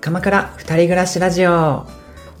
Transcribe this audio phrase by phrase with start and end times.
[0.00, 1.86] 鎌倉二人暮らしラジオ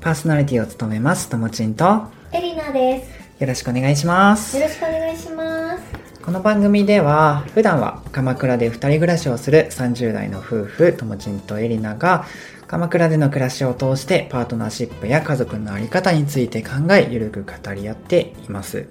[0.00, 3.46] パーソナリティを務めますともちんとよエリナです。
[3.46, 5.82] ろしくお願いしますよろしくお願いします。
[6.24, 12.24] この番組では普段は鎌倉で二人暮らしをする30代の夫婦ともちんとエリナが
[12.66, 18.86] 鎌倉での暮らしを通してパートナーシップや家族の在り方について考えゆるく語り合っています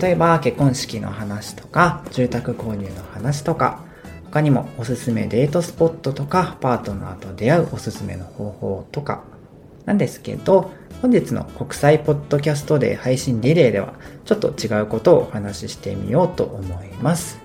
[0.00, 3.85] 例えば結婚式の話とか住宅購入の話とか
[4.30, 9.24] 他にもおすすめデートスポットとかパートナーと出会うおすすめの方法とか
[9.86, 13.94] なんですけど本日の国際ポッドキャストデー配信リレーでは
[14.24, 17.38] ちょっと違うことをお話ししてみようと思います。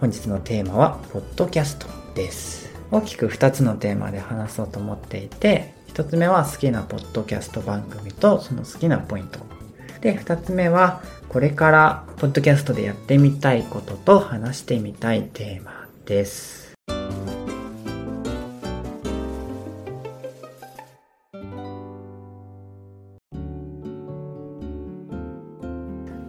[0.00, 2.70] 本日のテーマはポッドキャストです。
[2.90, 9.38] 大きく2つのテーマで話そうと思っていて1つ目は好きなポッドキャスト番組とその好きなポイント。
[10.00, 15.79] で2つ目はこれからポッドキャストでやってみたいことと話してみたいテーマ。
[16.10, 16.74] です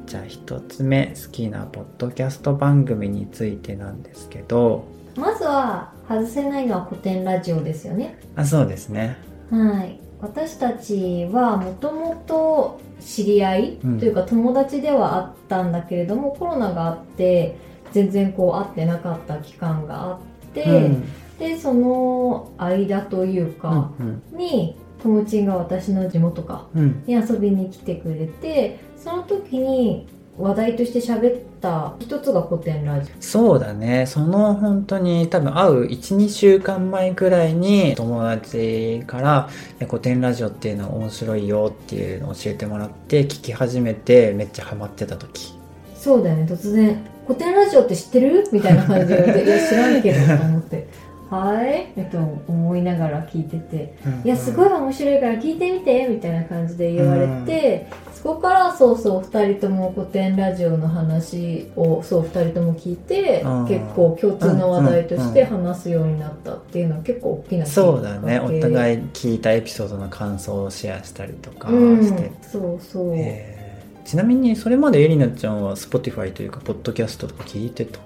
[0.06, 8.18] じゃあ1つ目好きなポッドキャスト番組についてなんですけどまずは外せないのは古典ラジオですよね。
[8.36, 9.18] あそうですね
[9.50, 10.00] はい。
[10.22, 17.58] 私たちはもともと知り合いうんというか友達ではあったんだけれども、コロナがあって
[17.92, 20.20] 全然こう会ってなかった期間があっ
[20.54, 21.04] て、うん。
[21.40, 27.04] でその間というかうんに、ともちんが私の地元かうん。
[27.06, 34.06] に遊びに来てくれてその時に話題として喋った一つが古典ラジそうだね。
[34.08, 39.50] その本当に多分会う12週間前くらいに友達から
[39.88, 45.54] 「古典ラジオっていうのは面白いよ」っていうのを教えてもらって聞き始めてめっちゃハマってた時。
[45.58, 45.61] オ
[46.02, 46.46] そうだよね。
[46.50, 50.88] 突然「古典ラジオって知ってる?」みたいな感じで言われて「いや知らんけど」と思って
[51.30, 53.94] 「はい」えっと思いながら聞いてて
[54.26, 63.68] 「いやすごい面白いから聞いてみて」みたいな感じで言われて、そこからそうそう2人とも古典ラジオの話をそう2人とも聞いて、うん。
[63.68, 68.40] 結構共通の話題として話すようになったっていうのは結構大きなそうだね。
[68.40, 72.04] おい互い聞いたエピソードの感想をシェアしたりとかうん。
[72.04, 73.61] して、そうそう、えー
[74.04, 78.00] ちなみにそれまでエリナちゃんは Spotify というかポッドキャストとか聞いてた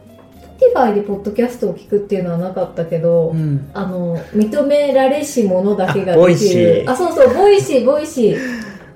[0.60, 3.70] ？Spotify でポッドキャストを聞くっていうのはなかったけど、ん。
[3.74, 6.84] あの認められし者だけができる。
[6.88, 8.40] あそうそうボイシーボイシー。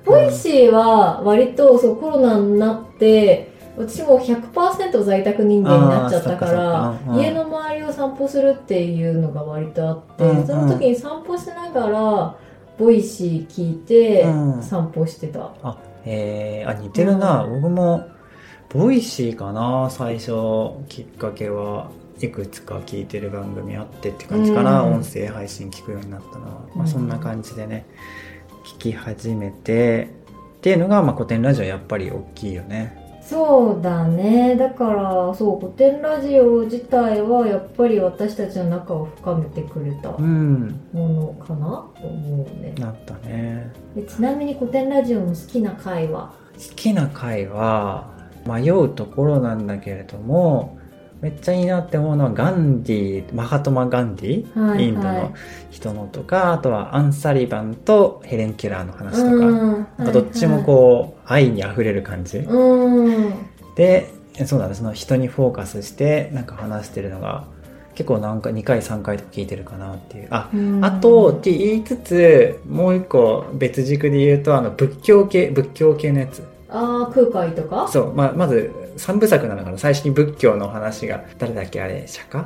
[0.04, 10.46] ボイシーは割とそうコロナになって私も100%在宅人間になっちゃったから家の周りを散歩するっていうのが割とあって、うんうん。
[10.46, 12.36] その時に散歩しながら
[12.78, 14.62] ボイシー聞いてうん。
[14.62, 17.44] 散歩してた、あ、えー、あ、似てるな。
[17.44, 17.62] うん。
[17.62, 18.08] 僕も、
[18.68, 20.32] ボイシーかな、最初、
[20.88, 21.90] きっかけは。
[22.22, 24.94] いくつか聞いてる番組あってって感じかな、うん。
[24.96, 27.86] 音声配信聞くようになったのは、まあ、うんそんな感じでね
[28.76, 30.20] 聞き始めて。
[30.60, 32.99] っていうのが、まあ、コテンラジオやっぱり大きいよね
[33.30, 34.56] そうだね。
[34.56, 40.80] だからそうコテンラジオ自体はやっぱり私たちの仲を深めてくれたうん。
[40.92, 41.88] ものかな？
[42.00, 42.74] と思うね。
[42.76, 43.72] なったね。
[43.94, 46.32] でちなみにコテンラジオの好きな回は？
[46.54, 48.10] 好きな回は
[48.44, 50.79] 迷うところなんだけれども
[51.20, 55.34] めっちゃいいなって思うのはガンディマハトマ・ガンディ、はいインドの
[55.70, 59.86] 人のとかあとはアン・サリバンとヘレン・ケラーの話とか、うん。
[59.98, 62.46] なんかどっちもこう、愛にあふれる感じ、
[63.76, 64.12] で
[64.46, 67.44] そうだねその人にフォーカスしてなんか話してるのが
[67.94, 70.28] 結構なんか2回3回とか聞いてるかなっていう。
[70.30, 70.84] あうん。
[70.84, 76.42] あとって言いつつもう一個別軸で言うとあの仏教系仏教系のやつ。
[76.70, 77.88] ああ空海とか？
[77.88, 79.78] そう、まあ、まず三部作なのかな？
[79.78, 82.44] 最初に仏教の話が誰だっけあれ釈迦？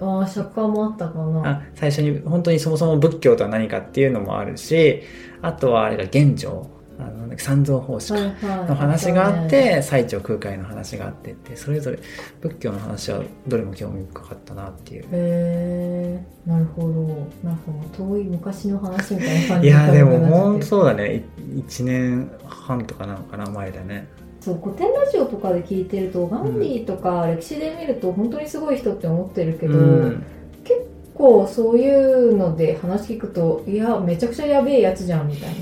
[0.00, 1.50] ああ釈迦もあったかな。
[1.50, 5.02] あ最初に本当にそもそも仏教とは何かっていうのもあるし
[5.40, 6.68] あとはあれが玄奘。
[6.96, 8.30] あの三蔵法師の
[8.76, 11.98] 話があっそうねて最澄空海の話があってってそれぞれ
[12.40, 15.02] 仏教の話はどれも興味深かったなっていう。
[15.02, 17.26] へえなるほど。
[17.42, 17.62] なんか
[17.96, 21.24] 遠い昔の話みたいな感じいやでも本本当そうだね。
[21.36, 24.06] 1年半とかなのかな前だね
[24.44, 30.26] そう古典ラジオとかで聞いてるとガンディとか歴史で見ると本当にすごい人って思ってるけど、うん。
[30.64, 35.54] 結構そういうので話聞くといやめちゃくちゃやべえやつじゃんみたい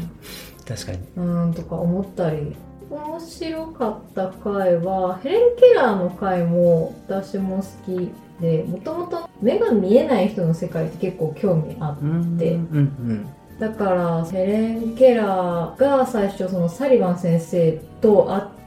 [0.66, 0.98] 確かに。
[1.16, 2.56] なうんとか思ったり
[2.90, 12.02] 面白かった回はヘレン・ケラーの回も私も好きでもともと目が見えない人の世界って結構興味あって。
[12.02, 13.28] うんでうん。
[13.60, 18.61] だからヘレン・ケラーが最初そのサリバン先生と会っ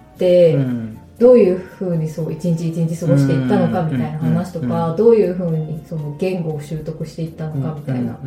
[1.20, 8.20] どういうふうにそう一日一日過ごしていったのかみたいな話とかどういうふうにその言語を習得していったのかみたいな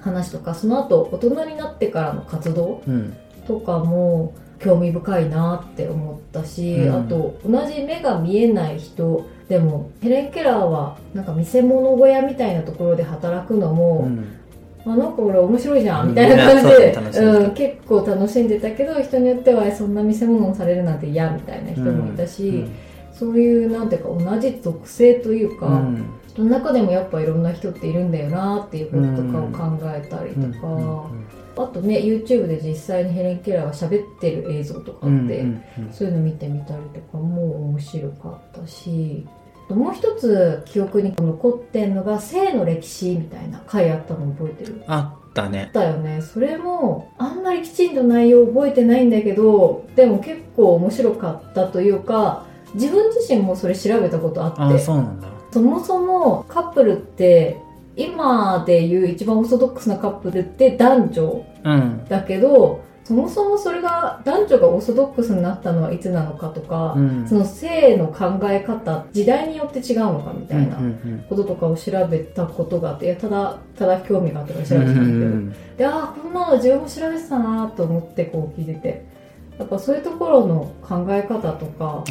[0.00, 3.16] 話とかその後大人になってからの活動うん。
[3.46, 7.04] とかも興味深いなって思ったし、うん。
[7.04, 14.40] あと同じ目が見えない人でもヘレン・ケラーはなんか見せ物小屋みたいなところで働くのも、うん
[14.86, 16.06] あなんか俺面白いじゃうん。
[16.08, 22.66] んみたいな感じで、うん結構楽しんでたけど人によってはそんな見せ物をされるなんて嫌みたいな人もいたし、
[23.12, 26.06] そういうなんていうか同じ属性というか、うん。
[26.34, 31.08] その中でもやっぱいろんな人っているんだよなっていうこととかを考えたりとか、
[31.56, 35.92] あとね YouTube で実際にヘレン・ケラーが喋ってる映像とかあって、うんうんうん。
[35.92, 39.24] そういうの見てみたりとかも面白かったし
[39.70, 44.82] もう一つ記憶に残ってんのが性の歴史みたいな回あったの覚えてる？
[44.86, 45.70] あったね。
[45.72, 46.20] だよね。
[46.20, 55.28] それもあんまりきちんと内容覚えてないんだけどでも結構面白かったというか自分自身もそれ調べたことあってあそうなんだ。
[55.50, 57.56] そもそもカップルって
[57.96, 62.04] 今でいう一番オーソドックスなカップルって男女うん。
[62.08, 67.28] だけどそもそもそれが男女がオーソドックスになったのはいつなのかとか、うん。
[67.28, 79.14] その性の考え方時代によって違うのかみたいなうんうんこととかを調べたことがあっていやただただ興味があったから調うんべてたんだけど、うんでああこんなの自分も調べてたなと思ってこう聞いてて。
[79.58, 82.02] やっぱそういうところの考え方とか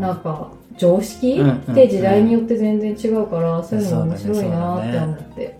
[0.00, 5.58] なんか常識うんうんって時代によって全然違うから、そういうのも面白いなって思って。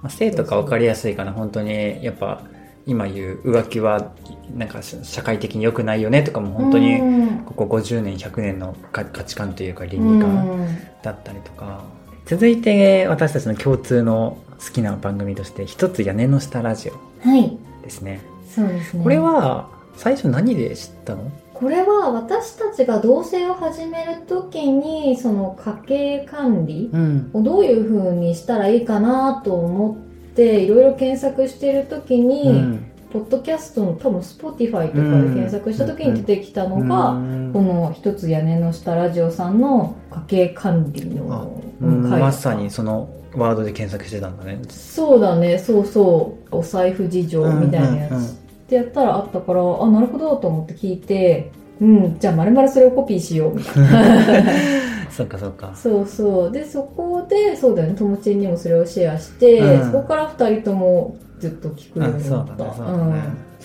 [0.00, 2.40] まあ、性とか分かりやすいかな本当にやっぱ
[2.88, 4.12] 今言う浮気は
[4.56, 7.38] なんか社会的に良くないよねとかも本当にうん。
[7.44, 10.30] ここ50年100年の価価値観というか倫う理観
[10.64, 10.78] ん。
[11.02, 11.84] だったりとか。
[12.24, 16.92] 続いて私たちの共通の好きな番組として一つ屋根の下ラジオ
[17.28, 17.56] はい。
[17.82, 18.20] ですね。
[18.54, 19.02] そうですね。
[19.02, 21.30] これは最初何で知ったの？
[21.52, 27.30] これは私たちが同棲を始める時にその家計管理うん。
[27.34, 30.07] をどういう風にしたらいいかなと思って
[30.44, 32.84] いろいろ検索してる時に、うん。
[33.10, 37.52] ポッドキャストの多分 Spotify とかで検索した時に出てきたのが、うん。
[37.52, 44.60] この一つ屋根の下ラジオさんの家計管理のうん回まさにそのワードで検索してたんだね。
[44.68, 45.58] そうだね。
[45.58, 46.56] そうそう。
[46.56, 48.48] お財布事情みたいなやつ、うんうんうん。
[48.68, 51.50] ってやったらあったからあなるほどと思って聞いて
[51.80, 54.52] うんじゃあまるまるそれをコピーしようみたいな
[55.18, 55.74] そっかそっか。
[55.74, 56.52] そうそう。
[56.52, 57.96] でそこでそうだよね。
[57.98, 59.90] 友達にもそれをシェアして、うん。
[59.90, 63.06] そこから二人ともずっと聞くようあにそうだねなったそうだ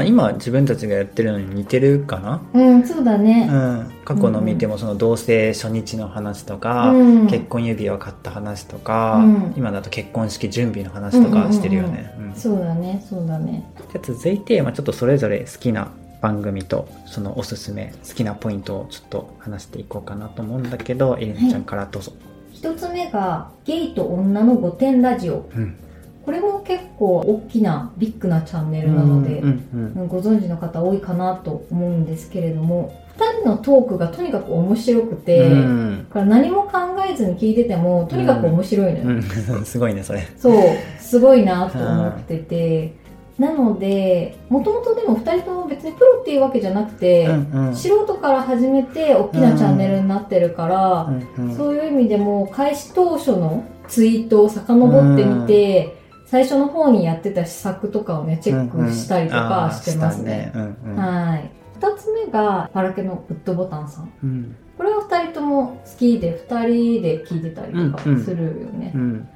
[0.04, 2.42] ね、今自分たちがやってるのに似てるかな？
[2.56, 3.48] うん、うんそうだね。
[3.52, 7.28] うん、過去の見てもその同棲初日の話とか、うん。
[7.28, 9.54] 結婚指輪を買った話とか、うん。
[9.56, 12.34] 今だと結婚式準備の話とかしてるよね、うん。
[12.34, 13.72] そうだねそうだね。
[13.92, 15.92] じゃあ続いて、まあ、ちょっとそれぞれ好きな
[16.24, 22.14] 番組とそのおすすめ好きなポイントをちょっと話していこうかなと思うんだけどエレンちゃんからどうぞ、
[22.54, 25.50] 一つ目がゲイと女の御殿ラジオ。
[25.54, 25.76] うん。
[26.24, 36.06] これも結構大きなビッグなチャンネルなので、うんうんご存知の方多いかなと思うんですけれども2人のトークがとにかく面白くて、うん。
[36.08, 36.72] だから何も考
[37.06, 39.24] えずに聞いててもとにかく面白いのよ、うん、
[39.66, 40.26] すごいねそれ。
[40.38, 40.62] そう
[41.00, 43.03] すごいなと思ってて、
[43.38, 47.76] なのでもともとでも2人とも別にプロっていうわけじゃなくて、うんうん。
[47.76, 51.04] 素人から始めて大きなチャンネルになってるから、
[51.38, 51.56] うんうん。
[51.56, 60.52] そういう意味でも開始当初のツイートを遡ってみて、最初の方にやってた施策とかをねチェックしたりとかしてますね。
[60.96, 61.52] はい。
[61.76, 64.14] 二つ目がパラケのグッドボタンさん。
[64.24, 64.30] うん。
[64.30, 64.56] うん。
[64.78, 68.24] これは二人とも好きで二人で聞いてたりとかうんうん。
[68.24, 68.92] するよね。
[68.94, 69.30] うん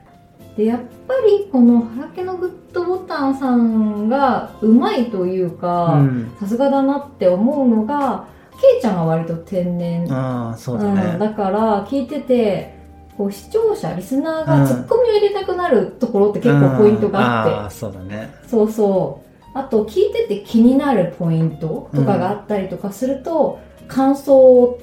[0.58, 6.36] でやっぱりこのパラケのグッドボタンさんがうまいといううかん。
[6.40, 8.26] さすがだなって思うのが
[8.60, 10.12] ケイちゃんが割と天然。
[10.12, 12.76] ああそうだうん、ねだから聞いてて
[13.16, 17.60] こう視聴者リスナーがツッコミを入れたくなるところって結構ポイントがあって、うん。
[17.60, 18.34] あーそうだね。
[18.48, 19.28] そうそう。
[19.54, 24.36] あと聞いてて気になるポイントとかがあったりとかすると、感想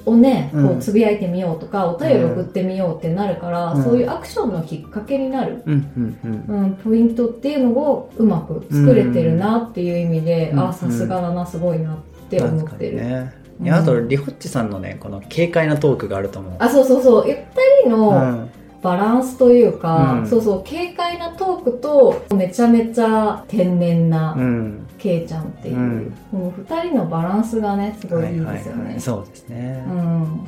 [0.05, 3.83] をねこううんつぶやいてみようとか、お便り送ってみようってなるから、うん。
[3.83, 6.63] そういうアクションのきっかけになる、うんうんうん。
[6.63, 10.59] うん、ポイントっていうのをうまく作れてるなっていう意味で、うん。
[10.59, 11.97] あさすがだなすごいなっ
[12.29, 13.29] て思ってる、
[13.61, 16.53] いやあとリホッチさんのねこの軽快なトークがあると思う。
[16.59, 17.25] あそうそうそう。
[17.27, 17.35] 二
[17.83, 18.49] 人の、うん
[18.85, 20.27] バランスというか、うん。
[20.27, 24.85] そうそう軽快なトークとめちゃめちゃ天然うなん。
[24.99, 26.13] ケイちゃんっていう、うん。
[26.31, 29.83] この2人のバランスがねすごいいいですよはいはいはねい、そうですね。
[29.87, 30.43] うん。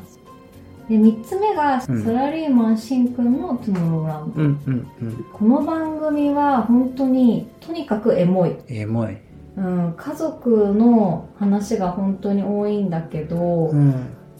[0.88, 2.03] で3つ目が、うん。
[2.03, 5.25] サラリーマンしんくんの「トゥモローランド」うんうんうん。
[5.34, 9.17] この番組は本当にとにかくエモい、エモい。
[9.58, 13.96] うん、家族の話が本当に多いんだけど、うん。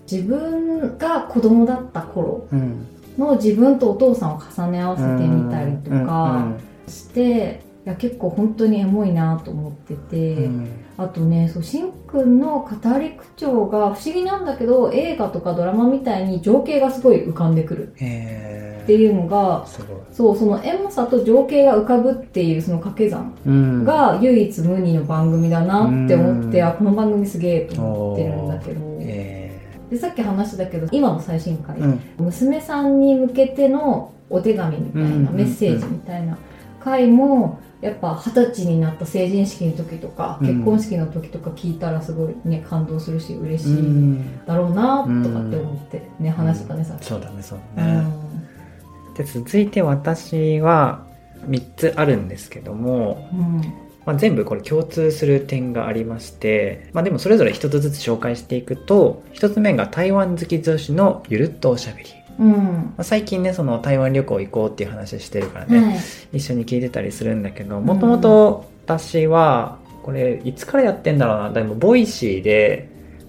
[0.10, 2.86] 自分が子供だった頃うん
[3.18, 6.58] の自分とお父さんを重ね合わせてみたりとか、うん
[6.88, 10.70] してや結構本当にエモいなと思ってて、うん。
[10.98, 19.66] あとねそうしんくんの語り口調が不思議なんだけど映画とかドラマみたいに情景がすごい浮かんでくるへっていうのが。
[20.12, 23.84] そうそのエモさと情景が浮かぶっていうその掛け算うん。
[23.86, 26.68] が唯一無二の番組だなって思って、うん。
[26.68, 28.98] あこの番組すげえと思ってるんだけど。
[29.00, 29.37] え
[29.89, 32.01] でさっき話したけど今の最新回、ーうん。
[32.17, 36.38] 娘さんに向けてのお手紙みたいな、メッセージみたいな
[36.82, 40.48] 回もやっぱ二十歳になった成人式の時とか、うん。
[40.48, 49.13] 結婚式の時とか聞いたらすごいね感動するし嬉しういんだろうなとかって思ってね、話したねさっき、そうだねそううだね、ん。
[49.15, 51.06] で続いて私は
[51.48, 62.10] 3つあるんですけども、うんまあ、全部これ共通する点がありまして、まあ、でもそれぞれ1つずつ紹介していくと1つ目が台湾好き女子のゆるっとおしゃべり、
[62.40, 62.54] うん。
[62.54, 65.98] まあ、最近ねその台湾旅行行こうっていう話してるからね、はい。
[66.38, 71.50] 一緒に聞いてたりするんだけどもともと私はこれいつからやってんだろうな。
[71.52, 72.88] でもボイシーで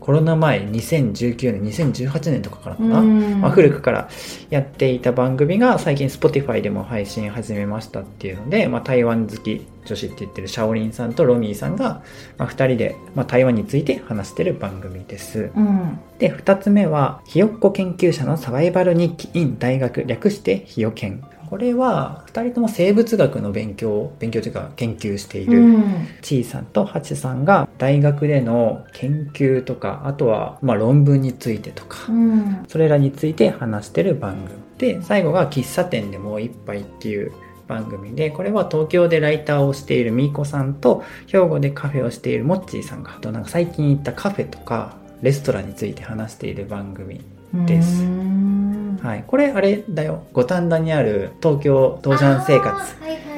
[0.08, 4.08] コロナ前2019年2018年とかからかな、うんまあ、古くから
[4.48, 12.02] やっていた番組が最近 Spotify でも配信始めましたっていうので、まあ、台湾好き女子って言ってるシャオリンさんとロミーさんが、
[12.38, 15.50] まあ、2人で、まあ、台湾について話してる番組です。
[15.54, 21.22] うんで、2つ目は、ひよっこ研究者のサバイバル日記 in 大学略してひよ研。
[21.48, 34.50] これは2人とも生物学の勉強、勉強というか研究していうるんちいさんとはちさんが大学での研究とか、あとはまあ論文についてとか、うんそれらについて話してる番組。
[34.78, 37.32] で、最後が喫茶店でもう一杯っていう
[37.66, 47.37] 番組で、これは東京でライターをしているみーこさんと、兵庫でカフェをしているもっちーさんが、あとなんか最近行ったカフェとか、レストランについて話している番組。
[47.66, 49.24] ですうんはい。
[49.26, 50.24] これあれだよ。
[50.32, 52.94] 五反田にある東京東山生活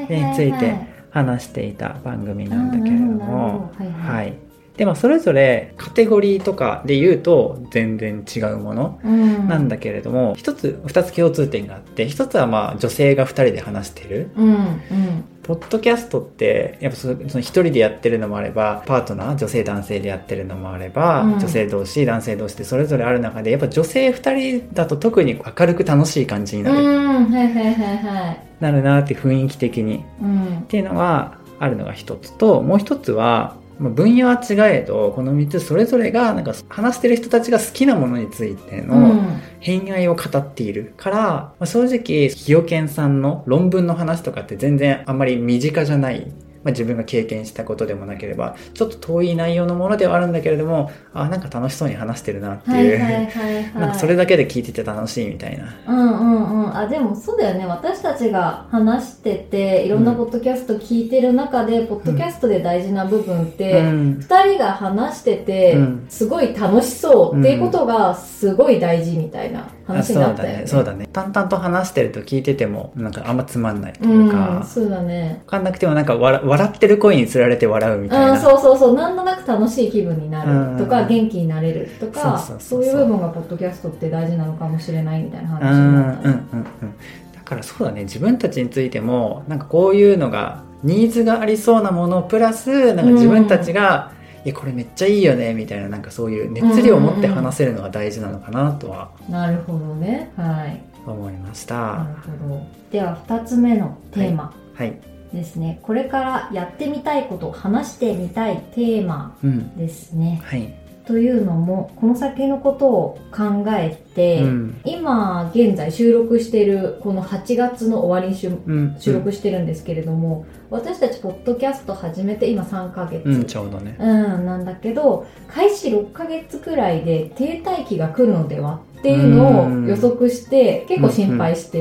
[0.09, 0.75] について
[1.11, 4.50] 話していた番組なんだけれども、あーなるほどなるほどはいはいはい。
[4.81, 8.99] で、まあそれぞれカテゴリーとかで言うと全然違うもの。
[9.05, 14.31] うんなんだけれども、一つ、二つ共通点があって、一つはまあ女性が二人で話してる。
[14.37, 30.05] うんうんポッドキャストって、やっぱそその一人でやってるのもあれば、パートナー、女性男性でやってるのもあれば、うん女性同士、男性同士でそれぞれある中で、やっぱ女性二人だと特に明るく楽しい感じになる、うんはいはいはいはいなるなって雰囲気的に。
[30.23, 46.33] うんっていうのがあるのが一つと、もう一つは、まあ分野は違えど、この三つそれぞれが、なんか話してる人たちが好きなものについての、うん偏愛を語っているから、まあ、正直、ひよけんさんの論文の話とかって全然あんまり身近じゃない。
[46.63, 53.01] まあ、自分が経験したことでもなければ、ちょっと遠い内容のものではあるんだけれども、あなんか楽しそうに話してるなっていう。
[53.01, 55.75] はいはいはいはいなんかそれだけで聞いてて楽しいみたいな。
[55.87, 64.19] うんうんうんあでもそうだよね私たちが話してていろんなポッドキャスト聞いてる中で、ポッドキャストで大事な部分って、うん。
[64.21, 70.59] 2人が話してて、うんすごい楽しそうっていうことがすごい大事みたいなあ話そうだになったよね。
[70.63, 70.67] ね。
[70.67, 71.09] そうだね。
[71.13, 75.43] 淡々と話してると聞いてても、なんかあんまつまんないとういうかん、、そうだね。
[75.47, 78.33] わかんなくてもなんか笑笑ってる声につられて笑うみたいな。
[78.33, 78.95] うん、そうそうそう。
[78.95, 86.65] なんとなく楽しい気分になるとか、うん元気になれるとか、そういう部分がポッドキャストって大事なのかもしれないみたいな話うんうんうんになったね。
[86.83, 86.95] うん
[87.35, 100.33] だからそうだね自分たちについてもなんかこういうのがニーズがありそうなものプラスなんか自分たちが、いやこれめっちゃいいよねみたいななんかそういう熱量を持って話せるのが大事なのかなとはなるほどね。
[100.37, 100.91] はい。
[101.07, 102.67] 思いました、なるほど。
[102.91, 104.55] では、二つ目のテーマ。
[104.75, 105.01] はい。
[105.33, 105.79] ですね。
[105.83, 109.37] これからやってみたいこと、話してみたいテーマ。
[109.43, 110.41] うんですね。
[110.45, 110.75] はい、
[111.07, 114.81] というのも、この先のことを考えて、うん。
[114.85, 118.97] 今現在収録しているこの8月の終わりに収うん。
[118.99, 123.97] 収録してるんですけれども、私たちポッドキャスト始めて今3ヶ月、うん、うんちょうどね。
[123.99, 131.81] うんなんだけど開始6ヶ月くらいで停滞期が来るのではっていうのを予測して結構心配して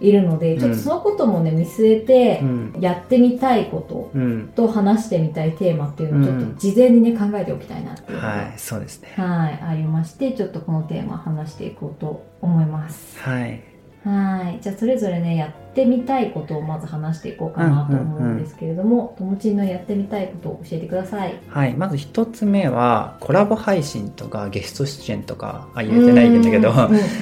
[0.00, 2.74] いるので、ちょっとそのこともね見据えてうん。
[2.80, 4.52] やってみたいことうん。
[4.56, 9.12] と話してみたいテーマっていうのをちょっと事前にね考えておきたいなっていうのがはいそうですね。
[9.16, 13.20] はい、ありまして、ちょっとこのテーマ話していこうと思います。
[13.20, 13.75] はい
[14.06, 14.62] はい。
[14.62, 21.34] じゃあ、それぞれね、やってみたいことをまず話していこうかなと思うんですけれども、ともちんのやってみたいことを教えてください。
[21.48, 26.72] はい、まず一つ目はコラボ配信とかゲスト出演とかあ言えてないんだけど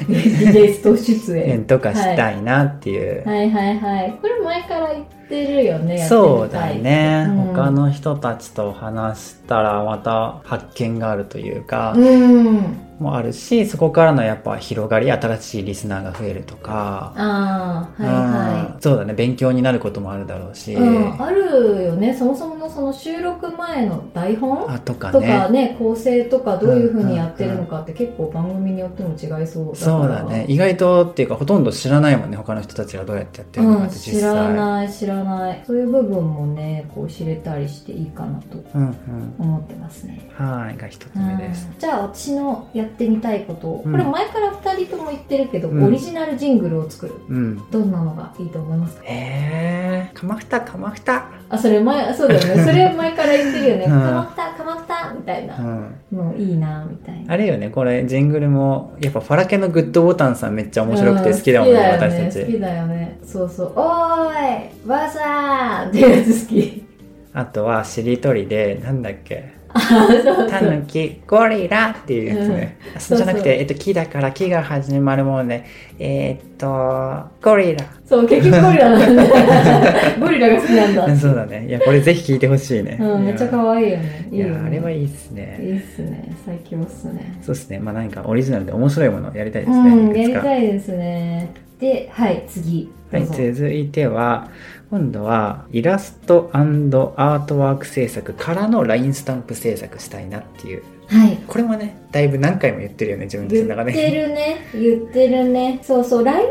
[0.08, 1.64] ゲスト出演。
[1.64, 4.18] とかしたいなっていう、はいはいはい。
[4.20, 12.83] これ前から言ってるよね、そうだね、うん他の人たちと話したらまた発見があるというか、うん。
[12.98, 17.12] もあるしそこからのやっぱ広がり新しいリスナーが増えるとか。
[17.16, 18.74] ああはいはい。
[18.74, 18.80] うん。
[18.80, 19.14] そうだね。
[19.14, 22.14] 勉強になることもあるだろうし、うん、あるよね。
[22.14, 30.46] そもそものその収録前の台本あとかとねかね構成とかどういうふうにやってるのかって結構番組によっても違いそうだそうだね。
[30.48, 32.36] 意外とっていうかほとんど知らないもんね。
[32.36, 35.62] 他の人たちがどうやってやってるのかうん、って実知ら際、ない知らない。
[35.66, 39.34] そういう部分もねこう知れたりしていいかなとうんうん。
[39.38, 40.30] 思ってますね。
[40.34, 40.76] はい。
[40.76, 41.68] が一つ目です。
[41.72, 41.78] うん。
[41.78, 43.92] じゃあ私のやってみたいこと、うん。
[43.92, 45.84] これ前から2人とも言ってるけど、うん。
[45.84, 47.14] オリジナルジングルを作る。
[47.28, 47.70] うん。
[47.70, 49.02] どんなのがいいと思いますか？
[49.04, 50.10] へえ。
[50.14, 52.62] かまふたかまふたあそれ前そうだよね。
[52.64, 53.90] それ前から言ってるよね、うん。
[53.90, 57.34] かまったかまったみたいうなんのいいなみたいな。
[57.34, 62.40] あれよねこれジングルもやっぱファラケのグッドボタンさんめっちゃ面白くて好きだもんね、私たち。
[62.40, 63.18] 好きだよね。
[63.24, 66.84] そうそう「おーいばあさん!」ってやつ好き。
[67.32, 75.64] あとはしりとりでなんだっけタヌキゴリラっていうやつね、あそうじゃなくて、えっと、木だから木が始まるもので
[75.98, 77.84] えーっとゴリラ。
[78.06, 79.24] そう結局ゴリラなんだ
[80.20, 81.16] ゴリラが好きなんだ。
[81.16, 81.66] そうだね。
[81.66, 84.28] いやこれぜひ聞いてほしいね、うん、めっちゃい可愛いよね。
[84.30, 84.56] いいね。
[84.64, 85.58] あれはいいっすね。
[85.60, 86.32] いいっすね。
[86.44, 87.38] 最強っすね。
[87.42, 87.80] そうっすね。
[87.80, 91.52] まあ何かオリジナルで面白いものをやりたいですね、うんやりたいですね
[91.84, 94.50] ではい次どはい、続いては
[94.90, 100.82] 今度はイラストアートワーク制作からの LINE スタンプ制作したいなっていう。
[101.06, 101.36] はい。
[101.46, 103.92] これもねだいぶ何回も言ってるよね自分たち言の中で。
[103.92, 105.80] ってるね言ってるね。
[105.82, 106.42] そうそう LINE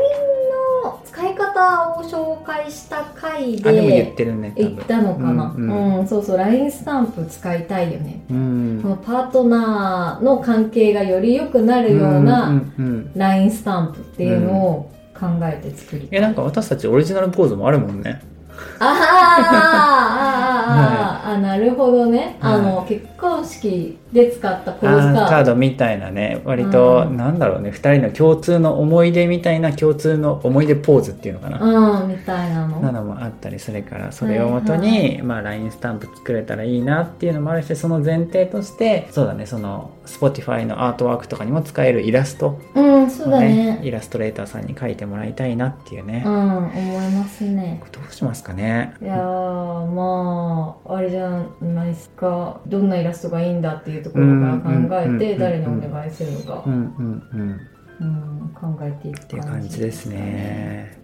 [0.84, 5.98] の使い方を紹介した回あでも言っでてるね言ったのかな、ううん。
[5.98, 12.62] うんそうそう LINE スタンプ使いたいよね、うんこのパートナーの関係がより良くなるよううんな
[13.16, 18.20] LINE スタンプっていうのを考えて作りたい、いやなんか私たちオリジナルポーズもあるもんね。
[18.78, 26.40] あーあーあーあーあーあなるほどね、 はいあの結婚式で使ったポーズカーカードドみたいなね。
[26.44, 27.16] 割と、うん。
[27.16, 27.70] なんだろうね。
[27.70, 32.80] 2人の共通の思い出みたいな共通の思い出ポーズっていうのかな、うんみたいなの。
[32.80, 42.60] なのもあったりするからそれをもとに、まあ、LINE スタンプ作れたらいいなっていうのもあるしその前提としてそうだねその Spotify のアートワークとかにも使えるイラスト。
[42.74, 43.80] うんそうをだね。
[43.82, 47.82] イラストレーターさんに描いてもらいたいなっていうね、うん思いますね。
[47.92, 48.94] どうしますかね。
[49.02, 52.60] いやーまああれじゃないですか。
[52.66, 54.70] どんなイラストがいいんだっていうところから考
[55.02, 56.62] えうんて誰にお願いするのか。
[56.66, 57.60] うん
[58.54, 60.98] 考えていくっていう感じですね。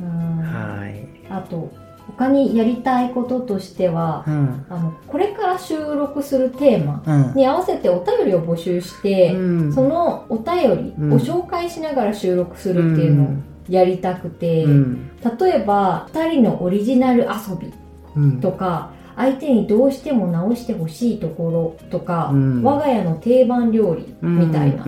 [0.00, 1.06] うんはい。
[1.30, 1.70] あと
[2.06, 4.66] 他にやりたいこととしてはうん。
[4.68, 7.34] あのこれから収録するテーマうん。
[7.34, 9.72] に合わせてお便りを募集して、うん。
[9.72, 13.28] そのお便りを紹介しながら収録するっていうのを
[13.68, 15.10] やりたくて、うん。
[15.38, 17.72] 例えば2人のオリジナル遊び
[18.16, 18.40] うん。
[18.40, 22.62] とか相手にどうしても直してほしいところとか、うん。
[22.62, 24.84] 我が家の定番料理みたいな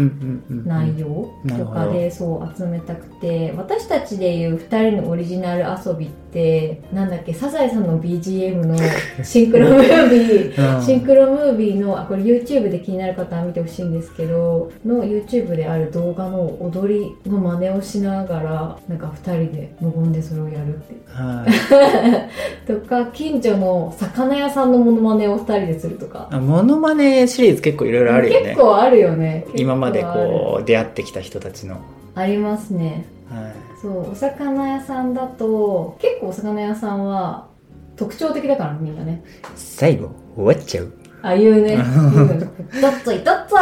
[0.49, 8.77] 内容とかでそう集めたくて私たちでいう2人のオリジナル遊びってなんだっけサザエさんの BGM の
[9.23, 10.83] シンクロムービーうん。
[10.83, 21.01] シンクロムービーのあこれ YouTube で気になる方は見てほしいんですけどの YouTube である動画の踊りの真似をしながらなんか2人で無言でそれをやるっていう。
[21.07, 22.67] はい。
[22.67, 26.29] とか近所の魚屋さんのモノマネを2人でするとか。
[26.31, 28.47] あモノマネシリーズ結構いろいろあるよね。
[28.51, 29.47] 結構あるよね。
[29.55, 31.81] 今までこう出会ってきた人たちの、
[32.15, 33.07] ありますね。
[33.29, 37.49] はい、そうお魚屋さんだと結構お魚屋さんは
[37.97, 39.23] 特徴的だからみんなね。
[39.55, 40.93] 最後終わっちゃう。
[41.23, 41.77] ああい うね。
[41.77, 43.57] どっついどっつい。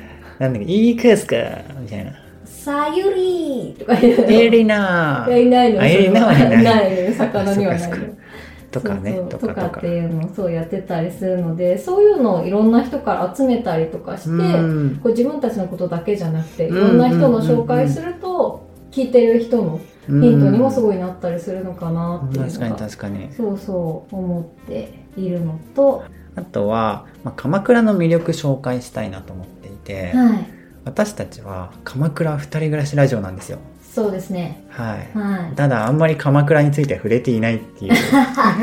[0.38, 1.36] なんだっけいいかすか
[1.80, 2.12] みたいな。
[2.44, 4.30] さゆりーとか言うの。
[4.30, 6.64] エリナいやいないのあエリナはいない。
[6.64, 7.90] ない魚にはない
[8.70, 15.00] とかねとかっていうのをそうやってたりするのでそういうのをいろんな人から集めたりとかして、うん。
[15.02, 16.74] こう自分たちのことだけじゃなくていうん。
[16.76, 23.32] ろんな人の紹介すると聞いてる人のヒントにもすごいなったりするのかなっていう確かにのが確かに。
[23.32, 26.04] そうそう思っているのと、
[26.36, 30.46] あとは、まあ、鎌倉の魅力紹介したいなと思っていて、はい。
[30.84, 33.58] 私たちは鎌倉二人暮らしラジオなんですよ
[34.00, 34.64] そうですね。
[34.70, 35.18] はい。
[35.18, 35.54] はい。
[35.54, 37.92] ただあんまり鎌倉については触れていないっていう。
[38.32, 38.56] は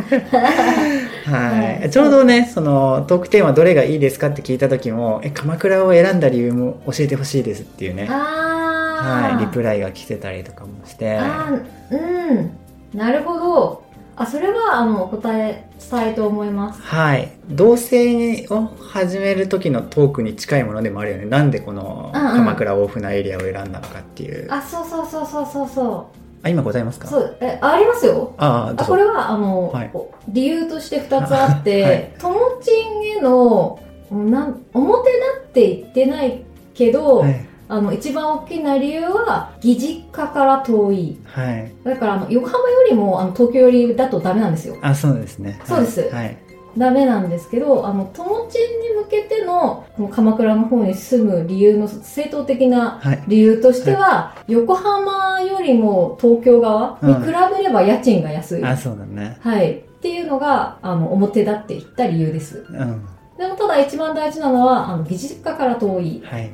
[1.76, 1.90] い、はい。
[1.92, 8.08] ちょうどねそのトークテーマどれがいいですかって聞いた時もえ鎌倉を選んだ理由も教えてほしいですっていうね。
[8.08, 9.46] はい。
[9.46, 11.18] リプライが来てたりとかもして。
[11.18, 12.50] あーうん。
[12.98, 13.84] なるほど
[14.20, 16.82] あそれはあのお答えしたいと思います。
[16.82, 17.32] はい。
[17.50, 21.26] 同棲を始める時のトークに近いものでもあるよね。
[21.26, 22.38] なんでこのうんうん。
[22.38, 25.70] 鎌倉大船エリアを選んだのかっていう、ああそうそうそうそうそう。
[25.70, 26.12] そ
[26.50, 27.08] 今ございますか？
[27.08, 27.38] うそう。
[27.42, 28.34] えありますよ。
[28.38, 28.84] ああどうぞ。
[28.84, 29.92] あこれはあの、はい。
[29.94, 32.14] お理由として2つあって、 はい。
[32.20, 33.80] ともちんへの
[34.12, 37.46] なん表立って言ってないけど、はい。
[37.70, 41.72] あの一番大きな理由は義実家から遠いはい。
[41.84, 45.60] だからあの横浜よりもあの東京寄りだとダメなんですよあ、そうですね。
[45.66, 46.38] そうですはい。
[46.78, 53.24] ダメなんですけどあの友チンに向けてのこの鎌倉の方に住む理由の正当的なはい。
[53.28, 57.22] 理由としては、横浜よりも東京側に比
[57.58, 59.38] べれば家賃が安い、あ、そうだね。
[59.42, 63.06] はいっていうのがあの表立っていった理由ですうん。
[63.38, 66.52] でもただ一番大事なのはあの義実家から遠いはい。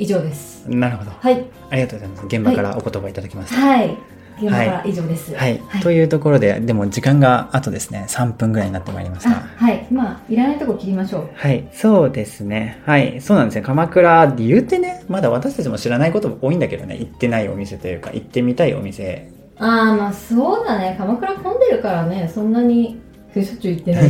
[0.00, 1.10] 以上ですなるほど。
[1.10, 2.26] はいありがとうございます。
[2.26, 3.60] 現場からお言葉いただきました。
[3.60, 3.96] はい
[4.38, 5.58] 現場から以上ですはい。
[5.68, 9.30] はいというところで、でも時間があとですね、3分ぐらいになってまいりました。
[9.30, 12.82] あはいまあいらないとこ切りましょうはい、そうですね。
[12.86, 13.62] はい、そうなんですね。
[13.62, 19.30] 鎌倉、理由ってね、まだ私たちも知らないこと多いんだけどね、行ってないお店というか、行ってみたいお店。
[19.58, 22.98] ああまあそうだね鎌倉混んでるからねそんなに
[23.34, 24.04] しょっちゅう行ってない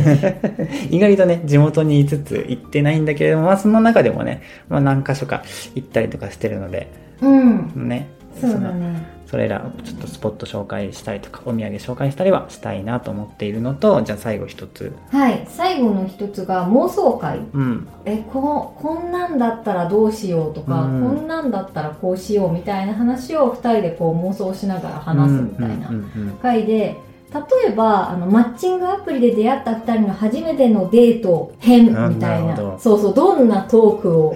[0.89, 5.43] 意外とね、地元にいつつ行ってないんだけれども、まあその中でもね、まあ何箇所か
[5.75, 8.07] 行ったりとかしてるので、うんね。
[8.39, 14.93] そうだのねそれらをちょっとスポット紹介したりとか、お土産紹介したりはしたいなと思っているのと、じゃあ最後一つ。
[15.09, 17.87] はい最後の一つが妄想会うん。
[18.03, 26.97] えここんなんだったらどうしようとか、うんこんなんだったらこうしようみたいな話を2人でこう妄想しながら話すみたいなうんうんうん回で
[27.33, 32.55] 例えばあのマッチングアプリで出会った2人の初めてのデート編みたいな。
[32.77, 34.33] そうそうどんなトークを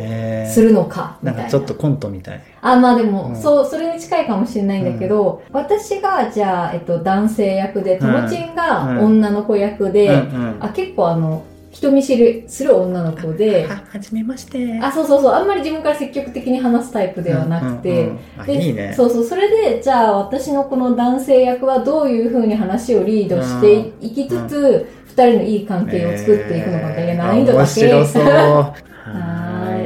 [0.49, 1.41] するのかみたいな。
[1.41, 2.41] なんかちょっとコントみたい。
[2.62, 3.36] あまあでも、うん。
[3.36, 8.99] そうそれに近いかもしれないんだけど、私がじゃあ、えっと、男性役でともちんがうん。
[9.05, 10.58] 女の子役で、うんうん。
[10.62, 11.43] あ結構あの
[11.76, 14.80] 人見知りする女の子では、はじめまして。
[14.82, 18.94] あ、そうそうそう、あんまり自分から積極的に話すタイプではなくて、うんうんうんいいね。
[18.96, 27.94] そうそう、それで、じゃあ私のこの男性役はどういう風に話をリードしていきつつ、二人のいい関係を作っていくのかみたいな難易度だけ。
[27.94, 28.24] 面白そう。
[28.24, 28.74] は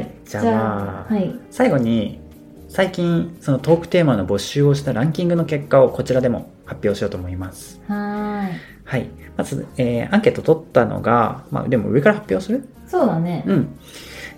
[0.00, 0.28] い。
[0.28, 1.34] じゃあまあ、はい。
[1.50, 2.20] 最後に、
[2.68, 7.80] 最近、そのトークテーマの募集をしたランキングの結果をこちらでも発表しようと思います。
[7.88, 8.60] はーい。
[8.84, 9.08] はい。
[9.36, 12.68] まず、えーアンケート取ったのが、まあでも上から発表する？
[12.86, 13.44] そうだね。
[13.46, 13.68] うん。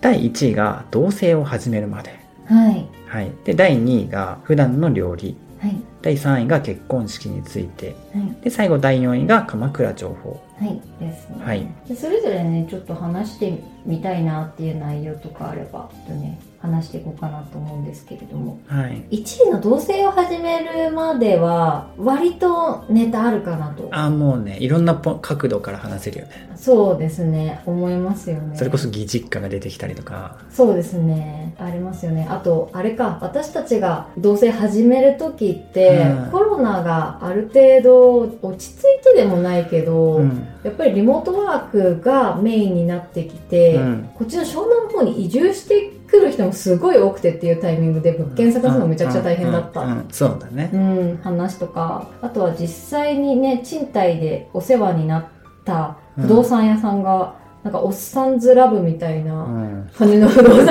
[0.00, 2.18] 第1位が同棲を始めるまで。
[2.46, 2.86] はい。
[3.06, 3.30] はい。
[3.44, 5.36] で、第2位が普段の料理。
[5.60, 5.76] はい。
[6.02, 7.94] 第3位が結婚式について。
[8.12, 8.36] はい。
[8.42, 10.42] で、最後第4位が鎌倉情報。
[10.58, 10.80] はい。
[10.98, 11.36] ですね。
[11.44, 18.58] はいでそれぞれね、ちょっと話してみたいなっていう内容とかあれば、とね、話していこうかなと思うんですけれども。
[18.68, 19.04] はい。
[19.10, 26.52] 1位の同棲を始めるまでは割とネタあるかなとあ、もうね、いろんなポ角度から話せるよね。
[26.62, 30.38] そうですね思いますよねそれこそ義実家が出てきたりとか。
[30.48, 40.46] そうですねありますよねあとあれか私たちが同棲始める時って、うんコロナがある程度落ち着いてでもないけど、うん。
[40.62, 49.80] やっぱりリモートワークがメインになってきて、うんこっちの湘南の方に移住してくる人もすごい多くてっていうタイミングで物件探すのめちゃくちゃ大変だった。
[49.80, 50.70] うんうんうんそうだね。
[50.72, 52.08] うん、話とか。
[52.20, 55.26] あとは実際にね賃貸でお世話になっ
[55.64, 59.90] た不動産屋さんが、なんかおっさんずラブみたいなうん。
[59.96, 60.66] 感じの不動産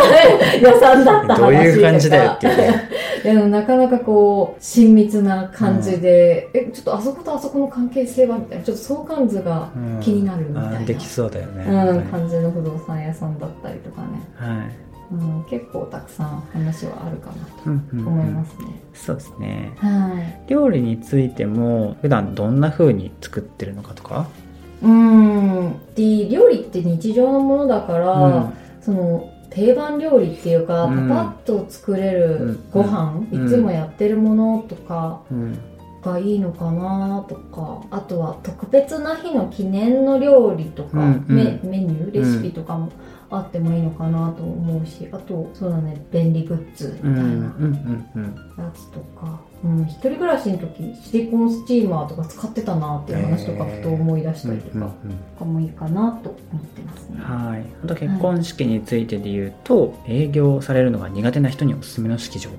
[0.61, 1.37] 屋さんだった話とか。
[1.39, 2.89] どういう感じだよっていうね。
[3.23, 9.99] でもなかなかこう親密な感じで、えちょっとあそことあそこの関係性はみたいなちょっと相関図がうん。
[10.01, 11.65] 気になるみたいなあできそうだよね。
[11.65, 14.90] うん、感じの不動産屋さんだったりとかね、はい。
[15.11, 18.03] うん、結構たくさん話はあるかなうんうんうん。
[18.05, 19.73] と思いますね、そうですね。
[19.77, 20.49] はい。
[20.49, 24.27] 料理についても、普段どんな風に作ってるのかとか？
[24.81, 25.75] うーん。
[25.95, 28.53] で料理って日常のものだから、うん。
[28.81, 31.09] その定番料理っていうか、うん。
[31.09, 33.45] パパッと作れるご飯、うん。
[33.47, 35.57] いつもやってるものとかうん。
[36.01, 41.35] がいいのかなとかあとは特別な日の記念の料理とか、うんうん。
[41.35, 42.91] メメニューレシピとかも
[43.31, 47.23] あってもいいのかなと思うしあとそうだね便利グッズみたいな。
[47.23, 48.11] ん。
[48.15, 48.35] うん。
[48.57, 54.91] やつとか、うん、一人暮らしの時シリコンスチーマーとか使ってたなっていう話とかふと思い出したりとか、うんうん
[55.39, 57.19] とかもいいかなと思ってますね。
[57.19, 57.65] はい。
[57.83, 62.49] あと結婚式についてで言うと、営業されるのが苦手な人におすすめの式場。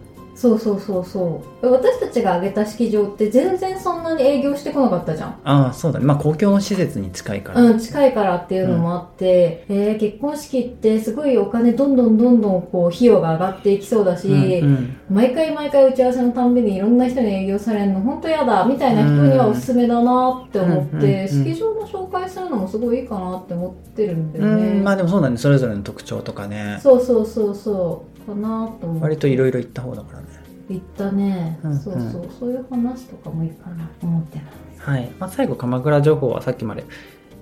[0.43, 1.71] そうそうそうそう。
[1.71, 5.41] 私たちが挙げた式場って全然そんなに営業してこなかったじゃん。
[5.45, 6.05] ああ、そうだね。
[6.05, 7.61] まあ公共の施設に近いから。
[7.63, 24.81] うん、近いからっていうのもあって、えー結婚式ってすごいお金どんどんどんどんこう費用が上がっていきそうだし、うんうん毎回毎回打ち合わせのたんびにいろんな人に営業されるの本当やだみたいな人にはおすすめだなって思って、うんうんうん式場の紹介するのもすごいいいかなって思ってるんだようね。
[24.81, 25.37] ん、まあでもそうだね。
[25.37, 26.79] それぞれの特徴とかね。
[26.83, 30.27] そうそうそうそうかなと思って割といろいろ言った方だからね。
[30.69, 35.11] 言ったね、うんうんそうそうそういう話とかもいいかなと思ってますはい。
[35.19, 36.85] まあ最後、鎌倉情報はさっきまで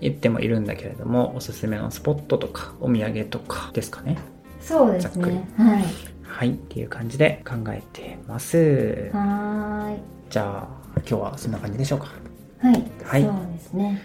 [0.01, 4.19] 言ってもいるんだけれども、おすすめのスポットとか、お土産とかですかね。
[4.61, 5.85] そうですねはい
[6.23, 9.11] はい、っていう感じで考えてます。
[9.13, 10.01] はーい。
[10.29, 12.09] じゃあ、今日はそんな感じでしょうか。
[12.59, 12.85] はい。
[13.03, 14.03] はいそうですね。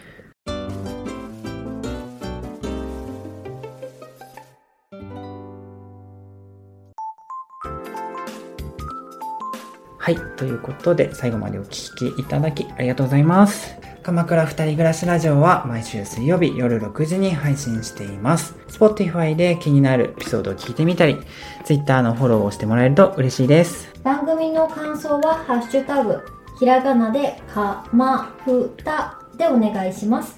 [10.05, 10.17] はい。
[10.37, 13.75] ということで、最後までお聞きいただきありがとうございます。
[14.03, 18.55] 鎌倉二人暮らしラジオは毎週水曜日夜6時に配信しています。
[18.67, 21.17] Spotify で気になるエピソードを聞いてみたり、
[21.63, 23.91] Twitter のフォローをしてもらえると嬉しいです。
[24.03, 26.21] 番組の感想は、ハッシュタグ、
[26.59, 30.35] ひらがなで、かまふたでお願いします。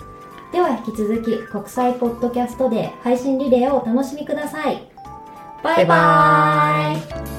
[0.54, 4.90] では引き続き、国際ポッドキャストで配信リレーをお楽しみください。
[5.62, 7.37] バイババイバーイ